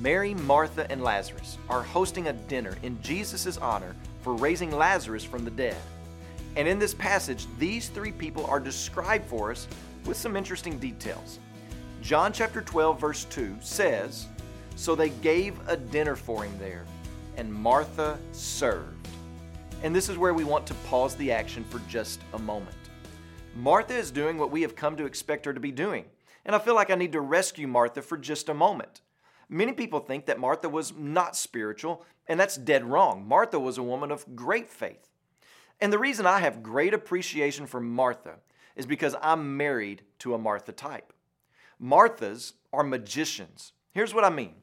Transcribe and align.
Mary, 0.00 0.34
Martha, 0.34 0.90
and 0.90 1.02
Lazarus 1.02 1.56
are 1.70 1.82
hosting 1.82 2.28
a 2.28 2.32
dinner 2.32 2.76
in 2.82 3.00
Jesus' 3.02 3.56
honor 3.56 3.96
for 4.20 4.34
raising 4.34 4.70
Lazarus 4.70 5.24
from 5.24 5.44
the 5.44 5.50
dead. 5.50 5.76
And 6.56 6.68
in 6.68 6.78
this 6.78 6.92
passage, 6.92 7.46
these 7.58 7.88
three 7.88 8.12
people 8.12 8.44
are 8.46 8.60
described 8.60 9.26
for 9.26 9.50
us 9.50 9.66
with 10.04 10.16
some 10.16 10.36
interesting 10.36 10.78
details. 10.78 11.38
John 12.02 12.32
chapter 12.32 12.60
12, 12.60 13.00
verse 13.00 13.24
2 13.24 13.56
says, 13.60 14.26
So 14.74 14.94
they 14.94 15.08
gave 15.08 15.58
a 15.66 15.76
dinner 15.76 16.14
for 16.14 16.44
him 16.44 16.58
there, 16.58 16.84
and 17.36 17.52
Martha 17.52 18.18
served. 18.32 19.08
And 19.82 19.94
this 19.94 20.08
is 20.08 20.18
where 20.18 20.34
we 20.34 20.44
want 20.44 20.66
to 20.66 20.74
pause 20.88 21.14
the 21.16 21.32
action 21.32 21.64
for 21.64 21.78
just 21.88 22.20
a 22.34 22.38
moment. 22.38 22.76
Martha 23.54 23.94
is 23.94 24.10
doing 24.10 24.36
what 24.36 24.50
we 24.50 24.60
have 24.62 24.76
come 24.76 24.96
to 24.96 25.06
expect 25.06 25.46
her 25.46 25.54
to 25.54 25.60
be 25.60 25.72
doing. 25.72 26.04
And 26.44 26.54
I 26.54 26.58
feel 26.58 26.74
like 26.74 26.90
I 26.90 26.94
need 26.96 27.12
to 27.12 27.20
rescue 27.20 27.66
Martha 27.66 28.02
for 28.02 28.18
just 28.18 28.50
a 28.50 28.54
moment. 28.54 29.00
Many 29.48 29.72
people 29.72 30.00
think 30.00 30.26
that 30.26 30.40
Martha 30.40 30.68
was 30.68 30.92
not 30.96 31.36
spiritual, 31.36 32.04
and 32.26 32.38
that's 32.38 32.56
dead 32.56 32.84
wrong. 32.84 33.26
Martha 33.26 33.60
was 33.60 33.78
a 33.78 33.82
woman 33.82 34.10
of 34.10 34.36
great 34.36 34.68
faith. 34.68 35.08
And 35.80 35.92
the 35.92 35.98
reason 35.98 36.26
I 36.26 36.40
have 36.40 36.62
great 36.62 36.94
appreciation 36.94 37.66
for 37.66 37.80
Martha 37.80 38.36
is 38.74 38.86
because 38.86 39.14
I'm 39.22 39.56
married 39.56 40.02
to 40.20 40.34
a 40.34 40.38
Martha 40.38 40.72
type. 40.72 41.12
Marthas 41.82 42.54
are 42.72 42.82
magicians. 42.82 43.72
Here's 43.92 44.14
what 44.14 44.24
I 44.24 44.30
mean 44.30 44.54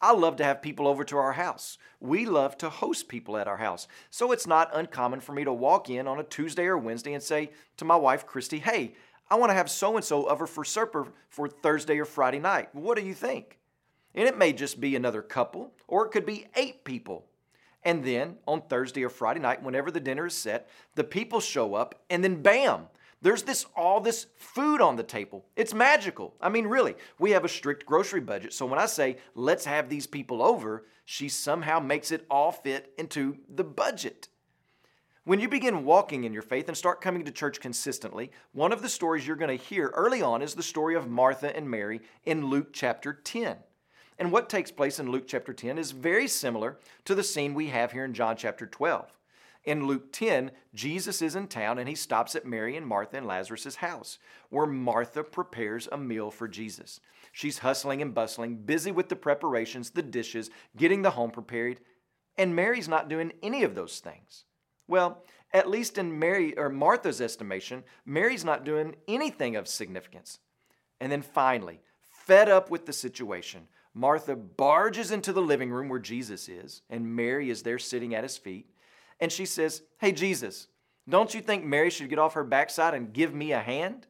I 0.00 0.12
love 0.12 0.36
to 0.36 0.44
have 0.44 0.62
people 0.62 0.88
over 0.88 1.04
to 1.04 1.16
our 1.16 1.32
house. 1.32 1.78
We 2.00 2.26
love 2.26 2.58
to 2.58 2.68
host 2.68 3.08
people 3.08 3.36
at 3.36 3.46
our 3.46 3.58
house. 3.58 3.86
So 4.10 4.32
it's 4.32 4.46
not 4.46 4.76
uncommon 4.76 5.20
for 5.20 5.32
me 5.32 5.44
to 5.44 5.52
walk 5.52 5.88
in 5.88 6.08
on 6.08 6.18
a 6.18 6.24
Tuesday 6.24 6.64
or 6.64 6.76
Wednesday 6.76 7.14
and 7.14 7.22
say 7.22 7.50
to 7.76 7.84
my 7.84 7.96
wife, 7.96 8.26
Christy, 8.26 8.58
hey, 8.58 8.94
I 9.30 9.36
want 9.36 9.50
to 9.50 9.54
have 9.54 9.70
so 9.70 9.96
and 9.96 10.04
so 10.04 10.26
over 10.26 10.46
for 10.46 10.64
supper 10.64 11.06
for 11.28 11.48
Thursday 11.48 11.98
or 11.98 12.04
Friday 12.04 12.40
night. 12.40 12.74
What 12.74 12.98
do 12.98 13.04
you 13.04 13.14
think? 13.14 13.58
And 14.14 14.28
it 14.28 14.38
may 14.38 14.52
just 14.52 14.80
be 14.80 14.94
another 14.94 15.22
couple, 15.22 15.72
or 15.88 16.04
it 16.04 16.10
could 16.10 16.26
be 16.26 16.46
eight 16.56 16.84
people. 16.84 17.26
And 17.84 18.04
then 18.04 18.36
on 18.46 18.62
Thursday 18.62 19.02
or 19.02 19.08
Friday 19.08 19.40
night, 19.40 19.62
whenever 19.62 19.90
the 19.90 20.00
dinner 20.00 20.26
is 20.26 20.34
set, 20.34 20.68
the 20.94 21.04
people 21.04 21.40
show 21.40 21.74
up, 21.74 22.02
and 22.10 22.22
then 22.22 22.42
bam, 22.42 22.86
there's 23.22 23.42
this 23.44 23.66
all 23.76 24.00
this 24.00 24.26
food 24.36 24.80
on 24.80 24.96
the 24.96 25.02
table. 25.02 25.46
It's 25.56 25.72
magical. 25.72 26.34
I 26.40 26.48
mean, 26.48 26.66
really, 26.66 26.96
we 27.18 27.30
have 27.30 27.44
a 27.44 27.48
strict 27.48 27.86
grocery 27.86 28.20
budget. 28.20 28.52
So 28.52 28.66
when 28.66 28.78
I 28.78 28.86
say, 28.86 29.16
let's 29.34 29.64
have 29.64 29.88
these 29.88 30.06
people 30.06 30.42
over, 30.42 30.86
she 31.04 31.28
somehow 31.28 31.80
makes 31.80 32.10
it 32.10 32.26
all 32.30 32.52
fit 32.52 32.92
into 32.98 33.38
the 33.48 33.64
budget. 33.64 34.28
When 35.24 35.38
you 35.38 35.48
begin 35.48 35.84
walking 35.84 36.24
in 36.24 36.32
your 36.32 36.42
faith 36.42 36.66
and 36.66 36.76
start 36.76 37.00
coming 37.00 37.24
to 37.24 37.30
church 37.30 37.60
consistently, 37.60 38.32
one 38.52 38.72
of 38.72 38.82
the 38.82 38.88
stories 38.88 39.24
you're 39.24 39.36
going 39.36 39.56
to 39.56 39.64
hear 39.64 39.92
early 39.94 40.20
on 40.20 40.42
is 40.42 40.54
the 40.54 40.64
story 40.64 40.96
of 40.96 41.08
Martha 41.08 41.54
and 41.56 41.70
Mary 41.70 42.00
in 42.24 42.46
Luke 42.46 42.72
chapter 42.72 43.12
10. 43.12 43.56
And 44.22 44.30
what 44.30 44.48
takes 44.48 44.70
place 44.70 45.00
in 45.00 45.10
Luke 45.10 45.24
chapter 45.26 45.52
10 45.52 45.78
is 45.78 45.90
very 45.90 46.28
similar 46.28 46.78
to 47.06 47.16
the 47.16 47.24
scene 47.24 47.54
we 47.54 47.70
have 47.70 47.90
here 47.90 48.04
in 48.04 48.14
John 48.14 48.36
chapter 48.36 48.68
12. 48.68 49.12
In 49.64 49.88
Luke 49.88 50.12
10, 50.12 50.52
Jesus 50.72 51.20
is 51.20 51.34
in 51.34 51.48
town 51.48 51.76
and 51.76 51.88
he 51.88 51.96
stops 51.96 52.36
at 52.36 52.46
Mary 52.46 52.76
and 52.76 52.86
Martha 52.86 53.16
and 53.16 53.26
Lazarus' 53.26 53.74
house, 53.74 54.20
where 54.48 54.64
Martha 54.64 55.24
prepares 55.24 55.88
a 55.90 55.98
meal 55.98 56.30
for 56.30 56.46
Jesus. 56.46 57.00
She's 57.32 57.58
hustling 57.58 58.00
and 58.00 58.14
bustling, 58.14 58.58
busy 58.58 58.92
with 58.92 59.08
the 59.08 59.16
preparations, 59.16 59.90
the 59.90 60.02
dishes, 60.02 60.50
getting 60.76 61.02
the 61.02 61.10
home 61.10 61.32
prepared, 61.32 61.80
and 62.38 62.54
Mary's 62.54 62.88
not 62.88 63.08
doing 63.08 63.32
any 63.42 63.64
of 63.64 63.74
those 63.74 63.98
things. 63.98 64.44
Well, 64.86 65.24
at 65.52 65.68
least 65.68 65.98
in 65.98 66.16
Mary 66.16 66.56
or 66.56 66.68
Martha's 66.68 67.20
estimation, 67.20 67.82
Mary's 68.06 68.44
not 68.44 68.64
doing 68.64 68.94
anything 69.08 69.56
of 69.56 69.66
significance. 69.66 70.38
And 71.00 71.10
then 71.10 71.22
finally, 71.22 71.80
fed 72.24 72.48
up 72.48 72.70
with 72.70 72.86
the 72.86 72.92
situation, 72.92 73.66
Martha 73.94 74.34
barges 74.34 75.10
into 75.10 75.32
the 75.32 75.42
living 75.42 75.70
room 75.70 75.88
where 75.88 75.98
Jesus 75.98 76.48
is, 76.48 76.82
and 76.88 77.14
Mary 77.14 77.50
is 77.50 77.62
there 77.62 77.78
sitting 77.78 78.14
at 78.14 78.22
his 78.22 78.38
feet. 78.38 78.66
And 79.20 79.30
she 79.30 79.44
says, 79.44 79.82
Hey, 79.98 80.12
Jesus, 80.12 80.68
don't 81.08 81.34
you 81.34 81.40
think 81.40 81.64
Mary 81.64 81.90
should 81.90 82.08
get 82.08 82.18
off 82.18 82.34
her 82.34 82.44
backside 82.44 82.94
and 82.94 83.12
give 83.12 83.34
me 83.34 83.52
a 83.52 83.60
hand? 83.60 84.06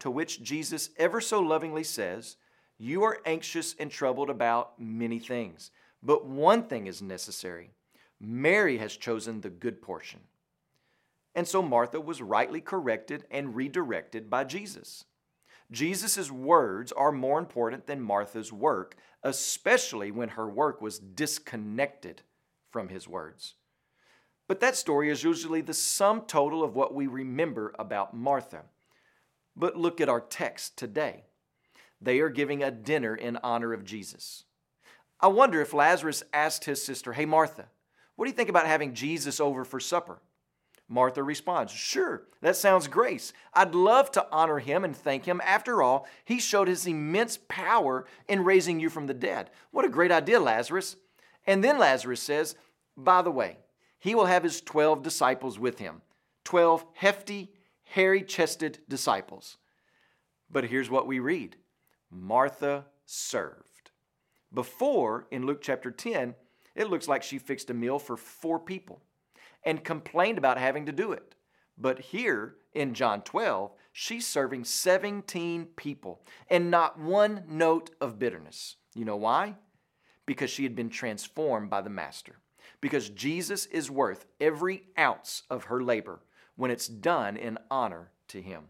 To 0.00 0.10
which 0.10 0.42
Jesus 0.42 0.90
ever 0.98 1.20
so 1.20 1.40
lovingly 1.40 1.84
says, 1.84 2.36
You 2.78 3.04
are 3.04 3.20
anxious 3.24 3.74
and 3.78 3.90
troubled 3.90 4.28
about 4.28 4.78
many 4.78 5.18
things, 5.18 5.70
but 6.02 6.26
one 6.26 6.64
thing 6.64 6.86
is 6.86 7.00
necessary. 7.00 7.70
Mary 8.18 8.78
has 8.78 8.96
chosen 8.96 9.40
the 9.40 9.50
good 9.50 9.80
portion. 9.82 10.20
And 11.34 11.46
so 11.46 11.60
Martha 11.60 12.00
was 12.00 12.22
rightly 12.22 12.62
corrected 12.62 13.24
and 13.30 13.54
redirected 13.54 14.30
by 14.30 14.44
Jesus. 14.44 15.04
Jesus' 15.70 16.30
words 16.30 16.92
are 16.92 17.12
more 17.12 17.38
important 17.38 17.86
than 17.86 18.00
Martha's 18.00 18.52
work, 18.52 18.96
especially 19.22 20.10
when 20.10 20.30
her 20.30 20.48
work 20.48 20.80
was 20.80 20.98
disconnected 20.98 22.22
from 22.70 22.88
his 22.88 23.08
words. 23.08 23.54
But 24.48 24.60
that 24.60 24.76
story 24.76 25.10
is 25.10 25.24
usually 25.24 25.60
the 25.60 25.74
sum 25.74 26.22
total 26.22 26.62
of 26.62 26.76
what 26.76 26.94
we 26.94 27.06
remember 27.06 27.74
about 27.78 28.14
Martha. 28.14 28.62
But 29.56 29.76
look 29.76 30.00
at 30.00 30.08
our 30.08 30.20
text 30.20 30.76
today. 30.76 31.24
They 32.00 32.20
are 32.20 32.28
giving 32.28 32.62
a 32.62 32.70
dinner 32.70 33.14
in 33.14 33.38
honor 33.38 33.72
of 33.72 33.84
Jesus. 33.84 34.44
I 35.20 35.28
wonder 35.28 35.60
if 35.60 35.72
Lazarus 35.72 36.22
asked 36.32 36.66
his 36.66 36.84
sister, 36.84 37.14
Hey, 37.14 37.24
Martha, 37.24 37.66
what 38.14 38.26
do 38.26 38.30
you 38.30 38.36
think 38.36 38.50
about 38.50 38.66
having 38.66 38.94
Jesus 38.94 39.40
over 39.40 39.64
for 39.64 39.80
supper? 39.80 40.20
Martha 40.88 41.22
responds, 41.22 41.72
Sure, 41.72 42.22
that 42.40 42.56
sounds 42.56 42.86
great. 42.86 43.32
I'd 43.52 43.74
love 43.74 44.10
to 44.12 44.26
honor 44.30 44.58
him 44.58 44.84
and 44.84 44.96
thank 44.96 45.24
him. 45.24 45.40
After 45.44 45.82
all, 45.82 46.06
he 46.24 46.38
showed 46.38 46.68
his 46.68 46.86
immense 46.86 47.38
power 47.48 48.06
in 48.28 48.44
raising 48.44 48.78
you 48.78 48.88
from 48.88 49.06
the 49.06 49.14
dead. 49.14 49.50
What 49.72 49.84
a 49.84 49.90
great 49.90 50.12
idea, 50.12 50.38
Lazarus. 50.38 50.96
And 51.46 51.62
then 51.62 51.78
Lazarus 51.78 52.22
says, 52.22 52.54
By 52.96 53.22
the 53.22 53.30
way, 53.30 53.58
he 53.98 54.14
will 54.14 54.26
have 54.26 54.44
his 54.44 54.60
12 54.60 55.02
disciples 55.02 55.58
with 55.58 55.78
him 55.78 56.02
12 56.44 56.84
hefty, 56.94 57.52
hairy 57.82 58.22
chested 58.22 58.78
disciples. 58.88 59.56
But 60.48 60.64
here's 60.64 60.90
what 60.90 61.08
we 61.08 61.18
read 61.18 61.56
Martha 62.10 62.86
served. 63.04 63.90
Before, 64.54 65.26
in 65.32 65.44
Luke 65.44 65.60
chapter 65.60 65.90
10, 65.90 66.36
it 66.76 66.88
looks 66.88 67.08
like 67.08 67.24
she 67.24 67.38
fixed 67.38 67.70
a 67.70 67.74
meal 67.74 67.98
for 67.98 68.16
four 68.16 68.60
people 68.60 69.02
and 69.66 69.84
complained 69.84 70.38
about 70.38 70.56
having 70.56 70.86
to 70.86 70.92
do 70.92 71.12
it. 71.12 71.34
But 71.76 71.98
here 71.98 72.54
in 72.72 72.94
John 72.94 73.20
12, 73.20 73.72
she's 73.92 74.26
serving 74.26 74.64
17 74.64 75.66
people 75.76 76.22
and 76.48 76.70
not 76.70 76.98
one 76.98 77.42
note 77.48 77.90
of 78.00 78.18
bitterness. 78.18 78.76
You 78.94 79.04
know 79.04 79.16
why? 79.16 79.56
Because 80.24 80.48
she 80.48 80.62
had 80.62 80.74
been 80.74 80.88
transformed 80.88 81.68
by 81.68 81.82
the 81.82 81.90
Master. 81.90 82.36
Because 82.80 83.10
Jesus 83.10 83.66
is 83.66 83.90
worth 83.90 84.24
every 84.40 84.84
ounce 84.98 85.42
of 85.50 85.64
her 85.64 85.82
labor 85.82 86.20
when 86.54 86.70
it's 86.70 86.86
done 86.86 87.36
in 87.36 87.58
honor 87.70 88.10
to 88.28 88.40
Him. 88.40 88.64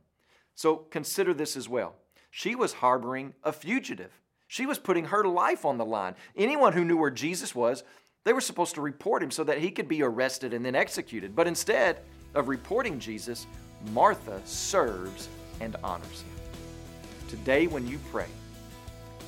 So 0.55 0.77
consider 0.77 1.35
this 1.35 1.57
as 1.57 1.69
well. 1.69 1.97
She 2.31 2.55
was 2.55 2.75
harboring 2.75 3.35
a 3.45 3.53
fugitive. 3.53 4.21
She 4.49 4.67
was 4.67 4.79
putting 4.79 5.07
her 5.07 5.25
life 5.25 5.65
on 5.65 5.79
the 5.79 5.85
line. 5.85 6.15
Anyone 6.37 6.73
who 6.73 6.85
knew 6.85 6.97
where 6.97 7.11
Jesus 7.11 7.55
was 7.55 7.85
they 8.27 8.33
were 8.33 8.41
supposed 8.41 8.75
to 8.75 8.81
report 8.81 9.23
him 9.23 9.31
so 9.31 9.45
that 9.45 9.59
he 9.59 9.71
could 9.71 9.87
be 9.87 10.03
arrested 10.03 10.53
and 10.53 10.67
then 10.67 10.75
executed. 10.75 11.37
But 11.37 11.47
instead 11.47 12.01
of 12.35 12.49
reporting 12.49 12.99
Jesus, 12.99 13.47
Martha 13.93 14.41
serves 14.45 15.29
and 15.61 15.77
honors 15.85 16.23
him. 16.23 17.29
Today, 17.29 17.69
when 17.69 17.87
you 17.87 18.01
pray, 18.11 18.27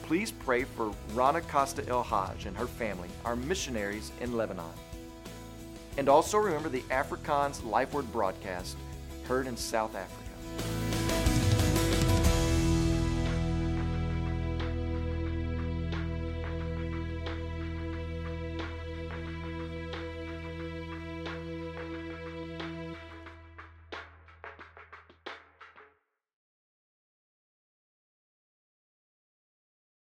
please 0.02 0.32
pray 0.32 0.64
for 0.64 0.92
Rana 1.14 1.42
Costa 1.42 1.86
El 1.86 2.02
Haj 2.02 2.46
and 2.46 2.56
her 2.56 2.66
family, 2.66 3.08
our 3.24 3.36
missionaries 3.36 4.10
in 4.20 4.36
Lebanon. 4.36 4.66
And 5.96 6.08
also 6.08 6.36
remember 6.36 6.68
the 6.68 6.82
Afrikaans 6.90 7.64
Life 7.64 7.94
Word 7.94 8.10
broadcast 8.10 8.76
heard 9.28 9.46
in 9.46 9.56
South 9.56 9.94
Africa. 9.94 10.77